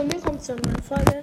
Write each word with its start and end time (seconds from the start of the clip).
und 0.00 0.14
willkommen 0.14 0.40
zu 0.40 0.52
einer 0.52 0.62
neuen 0.62 0.82
Folge. 0.82 1.22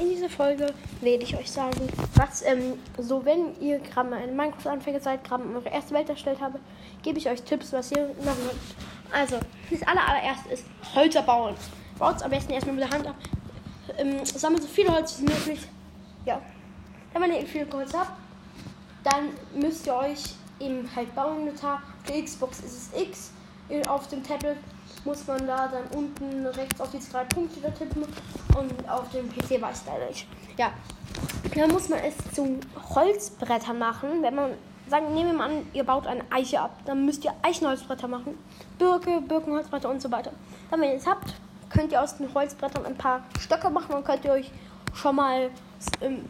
In 0.00 0.08
dieser 0.08 0.30
Folge 0.30 0.72
werde 1.02 1.22
ich 1.22 1.36
euch 1.36 1.50
sagen, 1.50 1.86
was, 2.14 2.40
ähm, 2.46 2.78
so 2.96 3.22
wenn 3.26 3.60
ihr 3.60 3.78
gerade 3.78 4.08
mal 4.08 4.20
ein 4.20 4.34
Minecraft-Anfänger 4.34 5.00
seid, 5.00 5.22
gerade 5.22 5.44
eure 5.54 5.68
erste 5.68 5.92
Welt 5.92 6.08
erstellt 6.08 6.40
habe, 6.40 6.58
gebe 7.02 7.18
ich 7.18 7.28
euch 7.28 7.42
Tipps, 7.42 7.74
was 7.74 7.92
ihr 7.92 8.06
machen 8.24 8.38
könnt. 8.48 8.60
Also, 9.12 9.36
das 9.70 9.82
aller, 9.82 10.08
allererste 10.08 10.48
ist 10.48 10.64
Holzer 10.94 11.22
bauen. 11.22 11.56
Baut 11.98 12.16
es 12.16 12.22
am 12.22 12.30
besten 12.30 12.52
erstmal 12.52 12.76
mit 12.76 12.84
der 12.84 12.90
Hand 12.90 13.06
ab. 13.06 13.16
Ähm, 13.98 14.24
sammelt 14.24 14.62
so 14.62 14.68
viel 14.68 14.88
Holz 14.88 15.20
wie 15.20 15.24
möglich. 15.24 15.60
Ja. 16.24 16.40
Dann, 17.12 17.22
wenn 17.22 17.34
ihr 17.34 17.46
viel 17.46 17.66
Holz 17.70 17.92
habt, 17.92 18.12
dann 19.04 19.28
müsst 19.60 19.86
ihr 19.86 19.94
euch 19.94 20.36
eben 20.58 20.88
halt 20.96 21.14
bauen. 21.14 21.50
Auf 21.50 21.80
der 22.08 22.22
Xbox 22.22 22.60
ist 22.60 22.94
es 22.94 22.98
X, 22.98 23.30
auf 23.86 24.08
dem 24.08 24.22
Tablet 24.22 24.56
muss 25.06 25.26
man 25.26 25.46
da 25.46 25.68
dann 25.68 25.84
unten 25.96 26.46
rechts 26.46 26.80
auf 26.80 26.90
die 26.90 26.98
drei 27.10 27.24
Punkte 27.24 27.60
da 27.60 27.70
tippen 27.70 28.02
und 28.02 28.90
auf 28.90 29.08
dem 29.10 29.28
PC 29.30 29.62
weiß 29.62 29.84
leider 29.86 30.06
nicht. 30.08 30.26
Ja, 30.58 30.72
dann 31.54 31.70
muss 31.70 31.88
man 31.88 32.00
es 32.00 32.14
zu 32.34 32.60
Holzbrettern 32.94 33.78
machen. 33.78 34.22
Wenn 34.22 34.34
man, 34.34 34.50
sagen, 34.88 35.14
nehmen 35.14 35.30
wir 35.30 35.38
mal 35.38 35.50
an, 35.50 35.66
ihr 35.72 35.84
baut 35.84 36.06
eine 36.06 36.24
Eiche 36.30 36.60
ab, 36.60 36.78
dann 36.84 37.06
müsst 37.06 37.24
ihr 37.24 37.32
Eichenholzbretter 37.42 38.08
machen. 38.08 38.36
Birke, 38.78 39.22
Birkenholzbretter 39.22 39.88
und 39.88 40.02
so 40.02 40.10
weiter. 40.10 40.32
Dann, 40.70 40.80
wenn 40.80 40.90
ihr 40.90 40.96
es 40.96 41.06
habt, 41.06 41.34
könnt 41.70 41.92
ihr 41.92 42.02
aus 42.02 42.18
den 42.18 42.32
Holzbrettern 42.34 42.84
ein 42.84 42.96
paar 42.96 43.24
Stöcke 43.40 43.70
machen 43.70 43.94
und 43.94 44.04
könnt 44.04 44.24
ihr 44.24 44.32
euch 44.32 44.50
schon 44.92 45.16
mal 45.16 45.50
ähm. 46.00 46.24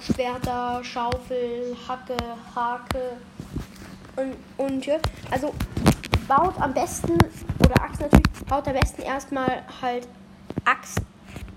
Schwerter, 0.00 0.82
Schaufel, 0.82 1.76
Hacke, 1.88 2.16
Hake 2.54 3.16
und, 4.16 4.36
und. 4.58 4.88
Also 5.30 5.54
baut 6.30 6.60
am 6.60 6.72
besten, 6.72 7.18
oder 7.58 7.82
Axt 7.82 8.00
natürlich, 8.00 8.46
baut 8.48 8.68
am 8.68 8.74
besten 8.74 9.02
erstmal 9.02 9.64
halt 9.82 10.06
Axt, 10.64 11.00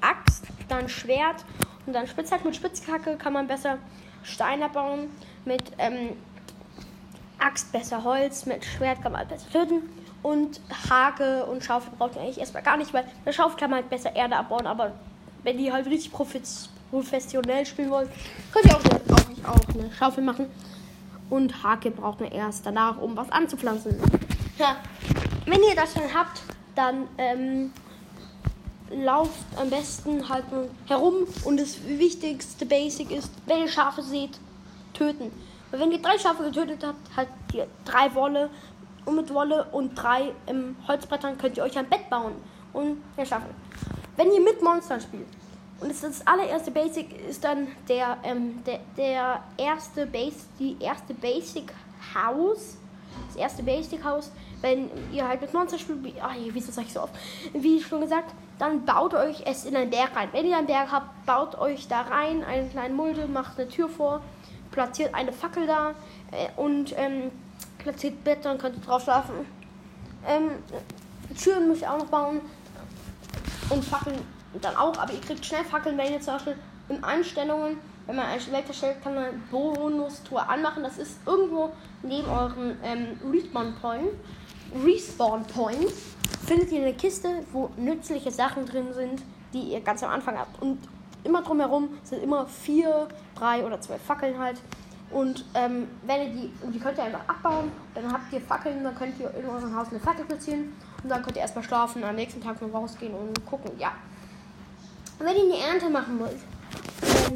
Axt, 0.02 0.45
dann 0.68 0.90
Schwert 0.90 1.45
und 1.86 1.94
dann 1.94 2.08
Spitzhack. 2.08 2.44
Mit 2.44 2.55
Spitzhacke 2.55 3.16
kann 3.17 3.34
man 3.34 3.45
besser 3.45 3.78
Steine 4.23 4.67
bauen, 4.70 5.12
mit 5.45 5.62
ähm, 5.78 6.17
Axt 7.38 7.72
besser 7.72 8.03
Holz, 8.03 8.47
mit 8.47 8.66
Schwert 8.66 9.03
kann 9.03 9.12
man 9.12 9.20
halt 9.20 9.30
besser 9.30 9.52
töten. 9.52 9.84
Und 10.23 10.59
Hake 10.90 11.45
und 11.45 11.64
Schaufel 11.64 11.92
braucht 11.95 12.16
man 12.16 12.23
eigentlich 12.23 12.40
erstmal 12.40 12.64
gar 12.64 12.78
nicht, 12.78 12.94
weil 12.95 13.06
der 13.25 13.34
Schaufel 13.34 13.58
kann 13.59 13.69
man 13.69 13.81
halt 13.81 13.92
besser 13.92 14.16
Erde 14.16 14.38
abbauen, 14.38 14.66
aber 14.66 14.94
wenn 15.44 15.58
die 15.58 15.72
halt 15.72 15.86
richtig 15.86 16.12
professionell 16.90 17.66
spielen 17.67 17.92
wollen, 17.92 18.09
könnt 18.52 18.66
ihr 18.66 18.75
auch 18.75 18.84
eine, 18.86 19.50
auch, 19.50 19.56
auch 19.56 19.75
eine 19.75 19.92
Schaufel 19.92 20.23
machen. 20.23 20.47
Und 21.30 21.64
Hake 21.64 21.92
braucht 21.92 22.22
man 22.22 22.31
erst 22.31 22.66
danach, 22.66 23.00
um 23.00 23.16
was 23.16 23.30
anzupflanzen. 23.31 24.00
Ja, 24.64 24.78
wenn 25.45 25.61
ihr 25.61 25.75
das 25.75 25.92
schon 25.92 26.14
habt, 26.14 26.42
dann 26.73 27.06
ähm, 27.17 27.73
lauft 28.89 29.44
am 29.58 29.69
besten 29.69 30.30
halt 30.30 30.45
herum 30.88 31.28
und 31.44 31.59
das 31.59 31.86
wichtigste 31.86 32.66
Basic 32.66 33.11
ist, 33.11 33.30
wenn 33.45 33.58
ihr 33.58 33.67
Schafe 33.67 34.02
seht, 34.02 34.39
töten. 34.94 35.34
Weil 35.69 35.81
wenn 35.81 35.91
ihr 35.91 36.02
drei 36.02 36.17
Schafe 36.17 36.44
getötet 36.44 36.81
habt, 36.81 36.97
halt 37.14 37.28
ihr 37.52 37.67
drei 37.84 38.16
Wolle 38.16 38.50
und 39.03 39.17
mit 39.17 39.34
Wolle 39.34 39.66
und 39.73 39.95
drei 39.95 40.31
ähm, 40.47 40.78
Holzbrettern 40.88 41.38
könnt 41.38 41.58
ihr 41.58 41.64
euch 41.64 41.78
ein 41.78 41.89
Bett 41.89 42.09
bauen 42.09 42.36
und 42.72 43.03
ja, 43.17 43.25
Schafe. 43.25 43.47
Wenn 44.16 44.31
ihr 44.31 44.39
mit 44.39 44.64
Monstern 44.64 45.02
spielt 45.02 45.28
und 45.81 45.91
das, 45.91 46.00
das 46.00 46.25
allererste 46.25 46.72
Basic 46.72 47.11
ist 47.28 47.44
dann 47.44 47.67
der, 47.89 48.16
ähm, 48.23 48.64
der, 48.66 48.80
der 48.95 49.44
erste 49.58 50.06
Base, 50.06 50.45
die 50.58 50.78
erste 50.80 51.14
Basic 51.14 51.73
House 52.16 52.78
das 53.28 53.36
erste 53.36 53.64
Basic 53.64 54.03
Haus, 54.03 54.31
wenn 54.61 54.89
ihr 55.11 55.28
halt 55.28 55.42
mit 55.42 55.53
Monster 55.53 55.78
spielt, 55.78 56.03
wie, 56.03 56.14
ach, 56.22 56.36
wieso 56.52 56.72
sag 56.72 56.86
ich 56.86 56.94
so 56.94 57.02
oft, 57.02 57.14
wie 57.53 57.81
schon 57.81 58.02
gesagt, 58.02 58.33
dann 58.59 58.86
baut 58.86 59.14
euch 59.14 59.44
es 59.45 59.66
in 59.66 59.75
einen 59.75 59.89
Berg 59.89 60.16
rein. 60.16 60.30
Wenn 60.31 60.45
ihr 60.45 60.58
einen 60.58 60.67
Berg 60.67 60.92
habt, 60.92 61.25
baut 61.25 61.58
euch 61.58 61.88
da 61.88 62.02
rein 62.02 62.44
einen 62.44 62.69
kleinen 62.69 62.95
Mulde, 62.95 63.28
macht 63.28 63.59
eine 63.59 63.67
Tür 63.67 63.89
vor, 63.89 64.22
platziert 64.72 65.14
eine 65.14 65.34
Fackel 65.34 65.67
da 65.67 65.91
äh, 66.31 66.50
und 66.56 66.94
ähm, 66.97 67.31
platziert 67.79 68.24
Bett, 68.24 68.46
dann 68.46 68.57
könnt 68.57 68.78
ihr 68.78 68.81
drauf 68.81 69.03
schlafen. 69.03 69.34
Ähm, 70.28 70.51
Türen 71.41 71.68
müsst 71.68 71.81
ihr 71.81 71.91
auch 71.91 72.00
noch 72.00 72.07
bauen 72.07 72.41
und 73.69 73.84
Fackeln 73.84 74.19
dann 74.62 74.75
auch, 74.75 74.97
aber 74.97 75.13
ihr 75.13 75.22
kriegt 75.22 75.45
schnell 75.45 75.63
Fackeln, 75.63 75.97
wenn 75.97 76.13
ihr 76.13 76.22
zum 76.22 76.35
Beispiel 76.35 76.56
in 76.90 77.03
Einstellungen 77.03 77.78
wenn 78.06 78.16
man 78.16 78.25
eine 78.25 78.52
Welt 78.52 78.68
erstellt, 78.68 79.02
kann 79.02 79.16
man 79.16 79.44
Bonus-Tour 79.50 80.50
anmachen. 80.50 80.84
Das 80.84 80.97
ist 80.97 81.19
irgendwo 81.25 81.72
neben 82.02 82.28
euren 82.28 82.78
ähm, 82.84 83.18
Respawn 83.31 83.74
Point. 83.81 84.09
Respawn 84.84 85.44
Points 85.46 85.94
findet 86.46 86.72
ihr 86.72 86.81
eine 86.81 86.94
Kiste, 86.94 87.30
wo 87.52 87.69
nützliche 87.78 88.31
Sachen 88.31 88.66
drin 88.66 88.94
sind, 88.94 89.22
die 89.53 89.74
ihr 89.74 89.81
ganz 89.81 90.03
am 90.03 90.09
Anfang 90.09 90.38
habt. 90.38 90.62
Und 90.62 90.80
immer 91.24 91.42
drumherum 91.42 91.90
sind 92.03 92.24
immer 92.24 92.46
vier, 92.46 93.08
drei 93.36 93.66
oder 93.66 93.80
zwei 93.80 93.97
Fackeln 93.97 94.38
halt. 94.38 94.59
Und 95.12 95.46
ähm, 95.53 95.88
wenn 96.08 96.22
ihr 96.22 96.30
die, 96.30 96.52
die 96.72 96.80
könnt 96.80 96.97
ihr 96.97 97.03
einfach 97.03 97.28
abbauen, 97.28 97.72
dann 97.94 98.12
habt 98.12 98.34
ihr 98.34 98.42
Fackeln, 98.42 98.84
dann 98.84 98.96
könnt 98.96 99.19
ihr 99.19 99.31
in 99.36 99.46
eurem 99.46 99.75
Haus 99.75 99.90
eine 99.90 100.00
Fackel 100.00 100.25
platzieren 100.25 100.74
und 101.03 101.09
dann 101.09 101.22
könnt 101.22 101.36
ihr 101.36 101.42
erstmal 101.44 101.63
schlafen, 101.63 102.03
am 102.03 102.16
nächsten 102.16 102.42
Tag 102.42 102.59
noch 102.62 102.74
rausgehen 102.74 103.13
und 103.13 103.46
gucken, 103.46 103.72
ja. 103.78 103.92
Wenn 105.19 105.36
ihr 105.36 105.44
eine 105.44 105.74
Ernte 105.74 105.90
machen 105.90 106.19
wollt, 106.19 106.40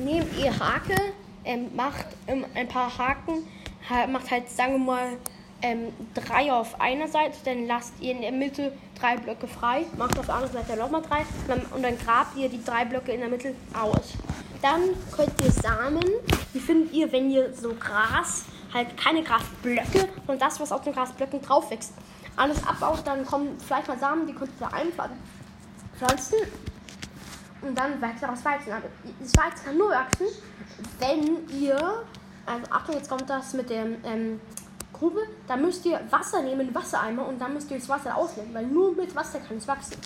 nehmt 0.03 0.37
ihr 0.37 0.57
Hake, 0.57 0.95
ähm, 1.45 1.75
macht 1.75 2.05
ähm, 2.27 2.45
ein 2.55 2.67
paar 2.67 2.97
Haken, 2.97 3.47
ha 3.89 4.07
macht 4.07 4.31
halt, 4.31 4.49
sagen 4.49 4.73
wir 4.73 4.79
mal, 4.79 5.07
ähm, 5.61 5.91
drei 6.13 6.51
auf 6.51 6.79
einer 6.79 7.07
Seite, 7.07 7.37
dann 7.45 7.65
lasst 7.65 7.93
ihr 7.99 8.11
in 8.11 8.21
der 8.21 8.31
Mitte 8.31 8.73
drei 8.99 9.17
Blöcke 9.17 9.47
frei, 9.47 9.85
macht 9.97 10.17
auf 10.19 10.25
der 10.25 10.35
anderen 10.35 10.53
Seite 10.53 10.77
nochmal 10.77 11.01
drei 11.01 11.19
und 11.19 11.47
dann, 11.47 11.61
und 11.75 11.83
dann 11.83 11.97
grabt 11.97 12.37
ihr 12.37 12.49
die 12.49 12.63
drei 12.63 12.85
Blöcke 12.85 13.11
in 13.11 13.21
der 13.21 13.29
Mitte 13.29 13.53
aus. 13.73 14.13
Dann 14.61 14.81
könnt 15.15 15.33
ihr 15.43 15.51
Samen, 15.51 16.03
die 16.53 16.59
findet 16.59 16.93
ihr, 16.93 17.11
wenn 17.11 17.29
ihr 17.29 17.53
so 17.53 17.73
Gras, 17.73 18.45
halt 18.73 18.97
keine 18.97 19.23
Grasblöcke, 19.23 20.09
sondern 20.25 20.39
das, 20.39 20.59
was 20.59 20.71
auf 20.71 20.81
den 20.81 20.93
Grasblöcken 20.93 21.41
drauf 21.41 21.69
wächst, 21.71 21.93
alles 22.35 22.65
abbaut, 22.65 23.01
dann 23.05 23.25
kommen 23.25 23.57
vielleicht 23.59 23.87
mal 23.87 23.97
Samen, 23.97 24.27
die 24.27 24.33
könnt 24.33 24.51
ihr 24.59 24.67
da 24.67 24.75
einpflanzen 24.75 26.37
und 27.61 27.77
dann 27.77 28.01
wächst 28.01 28.23
daraus 28.23 28.43
Weizen. 28.45 28.71
Aber 28.71 28.83
das 29.19 29.35
Weizen 29.35 29.65
kann 29.65 29.77
nur 29.77 29.89
wachsen, 29.89 30.27
wenn 30.99 31.49
ihr, 31.49 31.75
also 32.45 32.71
Achtung, 32.71 32.95
jetzt 32.95 33.09
kommt 33.09 33.29
das 33.29 33.53
mit 33.53 33.69
der 33.69 33.85
ähm, 34.03 34.39
Grube, 34.93 35.21
da 35.47 35.55
müsst 35.55 35.85
ihr 35.85 35.99
Wasser 36.09 36.41
nehmen, 36.41 36.73
Wassereimer 36.73 37.27
und 37.27 37.39
dann 37.39 37.53
müsst 37.53 37.69
ihr 37.71 37.77
das 37.77 37.89
Wasser 37.89 38.15
ausleeren, 38.15 38.53
weil 38.53 38.65
nur 38.65 38.93
mit 38.95 39.15
Wasser 39.15 39.39
kann 39.39 39.57
es 39.57 39.67
wachsen. 39.67 39.97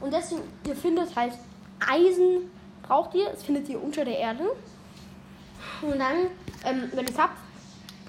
Und 0.00 0.12
deswegen, 0.12 0.42
ihr 0.66 0.76
findet 0.76 1.14
halt 1.16 1.32
Eisen, 1.86 2.50
braucht 2.82 3.14
ihr, 3.14 3.30
das 3.30 3.42
findet 3.42 3.68
ihr 3.68 3.82
unter 3.82 4.04
der 4.04 4.18
Erde. 4.18 4.44
Und 5.82 5.98
dann, 5.98 6.28
ähm, 6.64 6.90
wenn 6.92 7.06
ihr 7.06 7.12
es 7.12 7.18
habt, 7.18 7.36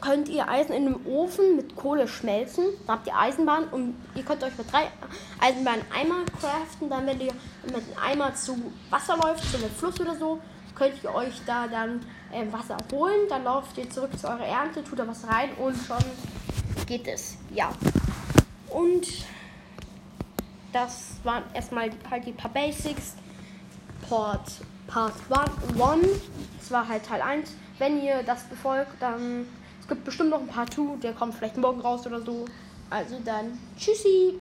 könnt 0.02 0.30
ihr 0.30 0.48
Eisen 0.48 0.74
in 0.74 0.88
einem 0.88 1.06
Ofen 1.06 1.56
mit 1.56 1.76
Kohle 1.76 2.08
schmelzen. 2.08 2.66
Dann 2.86 2.98
habt 2.98 3.08
ihr 3.08 3.18
Eisenbahn 3.18 3.66
und 3.70 3.96
ihr 4.16 4.24
könnt 4.24 4.44
euch 4.44 4.58
mit 4.58 4.72
drei 4.72 4.88
Eisenbahnen 5.40 5.84
Eimer 5.94 6.26
craften. 6.40 6.90
Dann, 6.90 7.06
wenn 7.08 7.20
ihr 7.20 7.34
mit 7.66 7.76
einem 7.76 8.22
Eimer 8.22 8.36
zu 8.36 8.58
Wasser 8.90 9.18
läuft, 9.18 9.50
zu 9.50 9.58
einem 9.58 9.70
Fluss 9.70 10.00
oder 10.00 10.16
so, 10.16 10.40
könnt 10.76 11.04
ihr 11.04 11.14
euch 11.14 11.42
da 11.46 11.68
dann 11.68 12.02
äh, 12.32 12.52
Wasser 12.52 12.78
holen. 12.92 13.28
Dann 13.30 13.44
lauft 13.44 13.78
ihr 13.78 13.90
zurück 13.90 14.18
zu 14.18 14.28
eurer 14.28 14.46
Ernte, 14.46 14.84
tut 14.84 15.00
da 15.00 15.08
was 15.08 15.28
rein 15.28 15.50
und 15.56 15.76
schon 15.76 15.98
geht 16.86 17.08
es. 17.08 17.38
Ja. 17.54 17.72
Und 18.70 19.08
das 20.72 21.14
waren 21.24 21.44
erstmal 21.54 21.90
halt 22.10 22.26
die 22.26 22.32
paar 22.32 22.52
Basics. 22.52 23.16
Part, 24.08 24.52
Part 24.88 25.14
1. 25.30 26.08
Das 26.58 26.72
war 26.72 26.88
halt 26.88 27.06
Teil 27.06 27.22
1. 27.22 27.54
Wenn 27.78 28.02
ihr 28.02 28.24
das 28.24 28.44
befolgt, 28.44 29.00
dann 29.00 29.46
gibt 29.90 30.06
bestimmt 30.06 30.30
noch 30.30 30.40
ein 30.40 30.48
paar 30.48 30.70
2, 30.70 30.98
der 31.02 31.14
kommt 31.14 31.36
vielleicht 31.36 31.58
morgen 31.58 31.82
raus 31.82 32.06
oder 32.08 32.22
so. 32.22 32.46
Also 32.90 33.18
dann, 33.26 33.58
tschüssi. 33.78 34.36